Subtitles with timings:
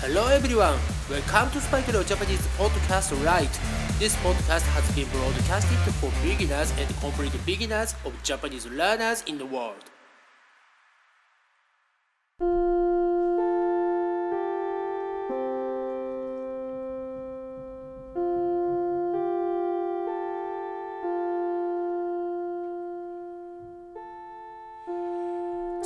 [0.00, 0.78] Hello everyone,
[1.10, 3.50] welcome to Spike Leo Japanese Podcast Right.
[3.98, 9.46] This podcast has been broadcasted for beginners and complete beginners of Japanese learners in the
[9.46, 9.82] world.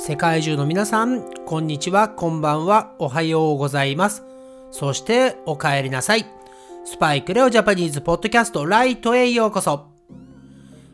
[0.05, 4.25] 世界中の皆さん、こんにちは、こんばんは、おはようございます。
[4.69, 6.25] そしてお帰りなさい。
[6.83, 9.93] スパイクレオ Japanese Podcast Lite へようこそ。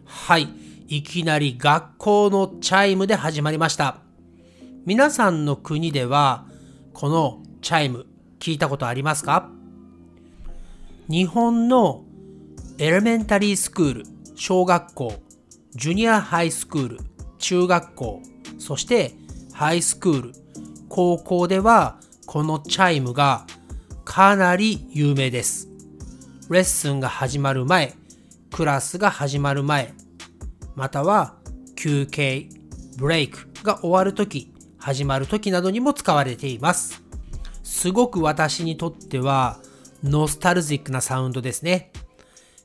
[0.05, 0.47] はい、
[0.87, 3.97] いきなり学校のチャイムで始まりました。
[4.85, 6.45] 皆さんの国では、
[6.93, 8.05] このチャイム
[8.37, 9.49] 聞いたことありますか？
[11.07, 12.03] 日本の
[12.77, 14.03] elementary school、
[14.35, 15.13] 小学校、
[15.73, 16.99] ジュニアハイスクール、
[17.39, 18.21] 中学校、
[18.59, 19.13] そして
[19.53, 20.33] ハイスクール、
[20.89, 23.47] 高校ではこのチャイムが
[24.05, 25.67] かなり有名です。
[26.49, 27.95] レッスンが始まる前、
[28.51, 29.93] クラスが始まる前、
[30.75, 31.35] または
[31.75, 32.49] 休憩、
[32.97, 37.01] ブレイクが終わるとき、始まるときなどにも使われています。
[37.63, 39.59] すごく私にとっては
[40.03, 41.91] ノスタルジックなサウンドですね。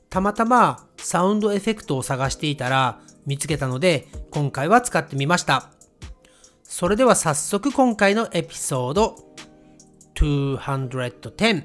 [0.09, 5.69] たまたまサウンドエフェクトを探していたら見つけたので今回は使ってみました。
[6.61, 9.15] それでは早速今回のエピソード
[10.13, 11.63] 210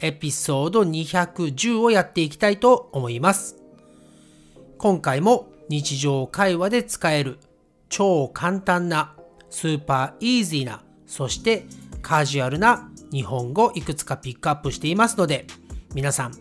[0.00, 3.56] エピソード210をやっていきたいと思います。
[4.78, 7.38] 今回も日常会話で使える
[7.90, 9.14] 超簡単な
[9.50, 11.66] スーパーイージーなそして
[12.00, 15.46] カジュアルな日本語いくつかピックアップしていますので
[15.92, 16.32] 皆さん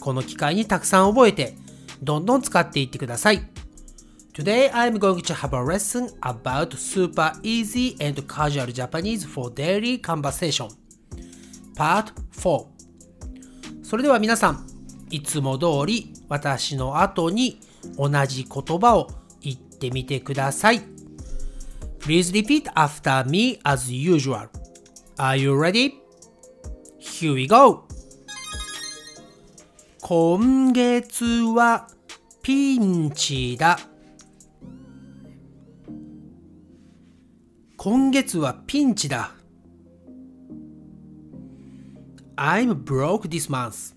[0.00, 1.54] この機会にたくさん覚えて
[2.02, 3.53] どんどん使っていってください。
[4.34, 10.66] Today I'm going to have a lesson about super easy and casual Japanese for daily conversation
[11.76, 12.66] Part 4
[13.84, 14.66] それでは皆さん
[15.08, 17.60] いつも通り私の後に
[17.96, 19.08] 同じ言葉を
[19.40, 20.82] 言ってみてください
[22.00, 24.48] Please repeat after me as usual
[25.16, 25.92] Are you ready?
[26.98, 27.84] Here we go
[30.00, 31.86] 今月は
[32.42, 33.78] ピンチだ
[37.84, 39.34] 今月はピンチだ。
[42.34, 43.94] I'm broke this month.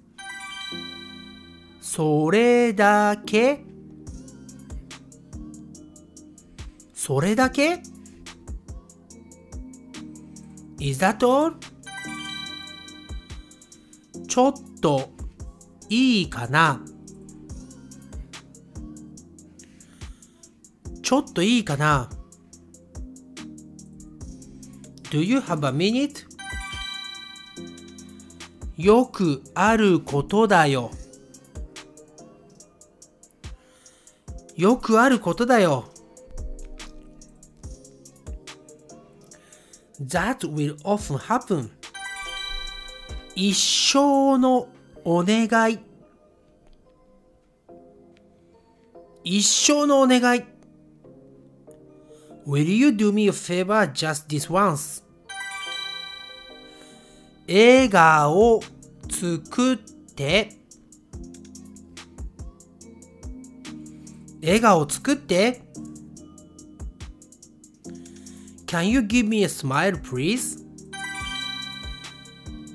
[1.80, 3.64] それだけ？
[6.94, 7.82] それだけ
[10.82, 11.56] ?Is that all?
[14.28, 15.12] ちょっと
[15.88, 16.82] いいかな？
[21.02, 22.10] ちょっといいかな？
[25.10, 26.26] Do you have a minute?
[28.78, 30.92] よくあることだよ。
[34.56, 35.86] よくあることだよ。
[40.02, 41.70] That will often happen.
[43.36, 44.68] 一生の
[45.06, 45.80] お願い。
[49.24, 50.57] 一生のお願い。
[52.48, 55.04] Will you do me a favor just this once?
[57.46, 58.62] 映画を
[59.10, 59.78] 作っ
[60.16, 60.54] て
[64.42, 65.62] 映画を作って
[68.66, 70.66] Can you give me a smile please?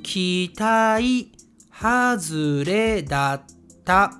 [0.02, 1.32] 期待
[1.72, 3.42] 外れだっ
[3.86, 4.12] た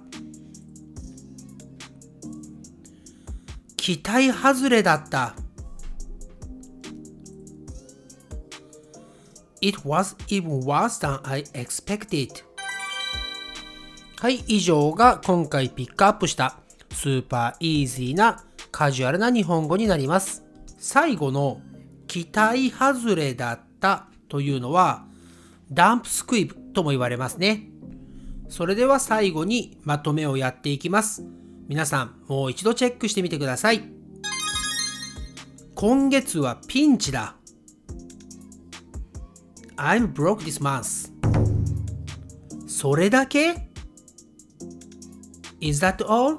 [3.77, 5.35] 期待外れだった
[9.63, 12.43] It was even worse than I expected.
[14.19, 16.59] はい、以上が今回ピックアップした
[16.91, 20.45] スーパーイージーなカジュアルな日本語になります。
[20.79, 21.61] 最後の
[22.09, 25.07] 期待外れだったというのは
[25.71, 27.69] ダンプスクイブとも言われますね。
[28.49, 31.25] それでは最後にまとめをやっていきます。
[31.69, 33.83] 皆さんもう一度チェックしてみてください。
[35.77, 37.37] 今月はピンチだ。
[39.85, 41.11] I'm broke this month.
[42.69, 43.69] それだけ
[45.61, 46.39] ?Is that all?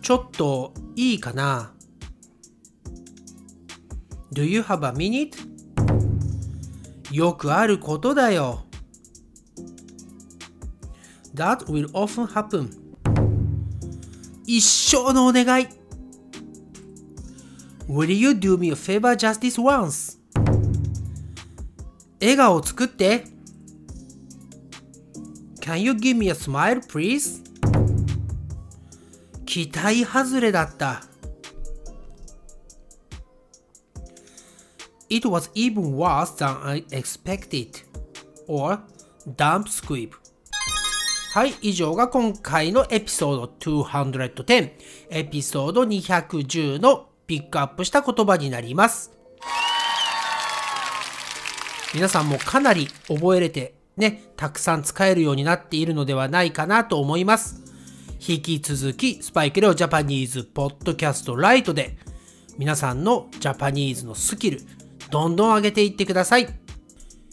[0.00, 1.74] ちょっといいかな
[4.32, 5.36] ?Do you have a minute?
[7.12, 8.64] よくあることだよ。
[11.34, 12.70] That will often happen.
[14.46, 15.68] 一生のお願い
[17.86, 20.15] Will you do me a favor just this once?
[22.20, 23.24] 笑顔を作って
[25.60, 27.42] Can you give me a smile, please?
[29.44, 31.02] 期待外れだった。
[35.08, 37.86] It was even worse than I expected.
[38.46, 38.78] or
[39.36, 40.12] Dump Squib.
[41.32, 44.70] はい、以上が今回のエピソード210、
[45.10, 49.15] エピソード210のピックアップした言葉になります。
[51.96, 57.62] 皆さんもかなり覚えれてね、たくさん使えるようになっているのではないかなと思います。
[58.20, 61.96] 引き続き、スパイクレオ Japanese Podcast Lite で、
[62.58, 64.60] 皆さんの Japanese のスキル、
[65.10, 66.46] どんどん上げていってください。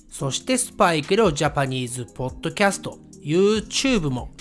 [0.10, 4.32] そしてスパイクレオジャパニーズポッドキャスト、YouTube も、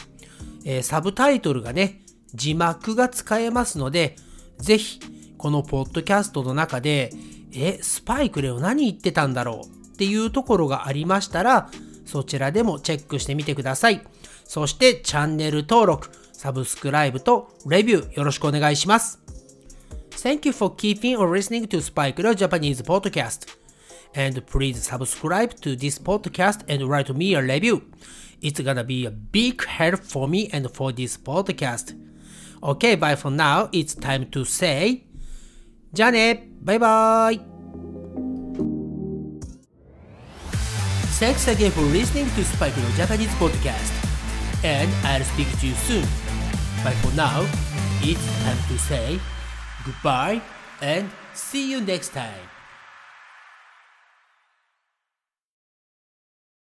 [0.64, 2.00] えー、サブタイトルがね、
[2.32, 4.14] 字幕が使えますので、
[4.58, 5.00] ぜひ、
[5.36, 7.12] このポッドキャストの中で、
[7.52, 9.81] え、スパイクレオ何言ってたんだろう？
[10.02, 11.70] っていうところがありましたら、
[12.04, 14.02] そちらでもチェックしてみてください。
[14.44, 19.20] そしてチャンネル登録、サブスクライブとレビューよろしくお願いします。
[20.10, 23.46] Thank you for keeping or listening to Spike Leo Japanese podcast.
[24.12, 27.82] And please subscribe to this podcast and write me a review.
[28.40, 31.94] It's gonna be a big help for me and for this podcast.
[32.60, 33.68] Okay, bye for now.
[33.70, 35.04] It's time to say
[35.92, 37.51] じゃあねバイバイ
[41.22, 43.94] Thanks again for listening to Spike No Japanese podcast.
[44.64, 46.02] And I'll speak to you soon.
[46.82, 47.46] But for now,
[48.02, 49.20] it's time to say
[49.86, 50.42] goodbye
[50.80, 52.51] and see you next time.